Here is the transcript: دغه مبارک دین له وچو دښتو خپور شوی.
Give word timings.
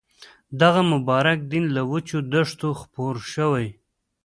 دغه 0.61 0.81
مبارک 0.93 1.37
دین 1.51 1.65
له 1.75 1.81
وچو 1.91 2.17
دښتو 2.33 2.69
خپور 2.81 3.15
شوی. 3.33 3.67